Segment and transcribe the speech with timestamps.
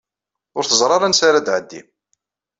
[0.57, 1.81] Ur teẓṛi ara ansa ara tɛeddi.